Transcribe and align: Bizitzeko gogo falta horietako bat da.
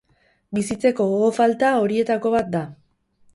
Bizitzeko 0.57 1.05
gogo 1.11 1.27
falta 1.41 1.69
horietako 1.83 2.33
bat 2.39 2.51
da. 2.57 2.65